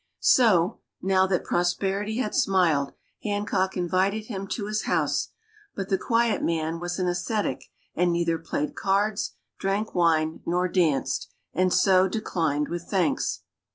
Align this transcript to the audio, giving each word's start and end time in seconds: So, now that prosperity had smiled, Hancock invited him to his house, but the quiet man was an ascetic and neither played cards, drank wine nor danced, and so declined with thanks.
So, 0.19 0.79
now 0.99 1.27
that 1.27 1.43
prosperity 1.43 2.17
had 2.17 2.33
smiled, 2.33 2.93
Hancock 3.21 3.77
invited 3.77 4.25
him 4.25 4.47
to 4.47 4.65
his 4.65 4.85
house, 4.85 5.27
but 5.75 5.89
the 5.89 5.97
quiet 5.99 6.41
man 6.41 6.79
was 6.79 6.97
an 6.97 7.07
ascetic 7.07 7.65
and 7.93 8.11
neither 8.11 8.39
played 8.39 8.73
cards, 8.75 9.35
drank 9.59 9.93
wine 9.93 10.41
nor 10.43 10.67
danced, 10.67 11.29
and 11.53 11.71
so 11.71 12.07
declined 12.07 12.67
with 12.67 12.89
thanks. 12.89 13.41